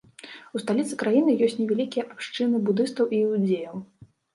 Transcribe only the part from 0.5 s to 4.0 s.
У сталіцы краіны ёсць невялікія абшчыны будыстаў і іўдзеяў.